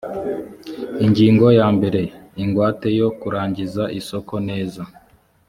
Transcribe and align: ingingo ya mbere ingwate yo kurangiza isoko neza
ingingo 1.05 1.47
ya 1.59 1.67
mbere 1.75 2.01
ingwate 2.43 2.87
yo 2.99 3.09
kurangiza 3.19 3.83
isoko 3.99 4.33
neza 4.49 4.81